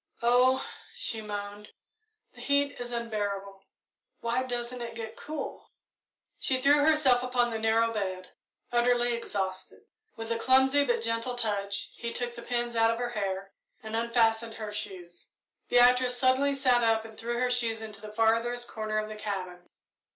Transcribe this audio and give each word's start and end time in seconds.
"Oh!" 0.23 0.65
she 0.95 1.21
moaned, 1.21 1.69
"the 2.33 2.41
heat 2.41 2.75
is 2.79 2.91
unbearable 2.91 3.61
why 4.19 4.41
doesn't 4.41 4.81
it 4.81 4.95
get 4.95 5.15
cool!" 5.15 5.69
She 6.39 6.59
threw 6.59 6.79
herself 6.79 7.21
upon 7.21 7.51
the 7.51 7.59
narrow 7.59 7.93
bed, 7.93 8.31
utterly 8.71 9.13
exhausted. 9.13 9.83
With 10.15 10.31
a 10.31 10.39
clumsy, 10.39 10.83
but 10.85 11.03
gentle 11.03 11.35
touch, 11.35 11.91
he 11.93 12.11
took 12.11 12.33
the 12.33 12.41
pins 12.41 12.75
out 12.75 12.89
of 12.89 12.97
her 12.97 13.09
hair 13.09 13.51
and 13.83 13.95
unfastened 13.95 14.55
her 14.55 14.71
shoes. 14.73 15.29
Beatrice 15.69 16.17
suddenly 16.17 16.55
sat 16.55 16.83
up 16.83 17.05
and 17.05 17.15
threw 17.15 17.37
her 17.37 17.51
shoes 17.51 17.79
into 17.79 18.01
the 18.01 18.11
farthest 18.11 18.67
corner 18.67 18.97
of 18.97 19.07
the 19.07 19.15
cabin. 19.15 19.69